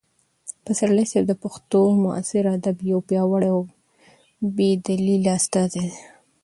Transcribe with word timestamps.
پسرلي 0.65 1.05
صاحب 1.11 1.23
د 1.27 1.33
پښتو 1.43 1.79
معاصر 2.03 2.43
ادب 2.55 2.77
یو 2.91 2.99
پیاوړی 3.07 3.49
او 3.53 3.59
بې 4.55 4.69
بدیله 4.83 5.31
استازی 5.37 5.81
دی. 5.87 5.97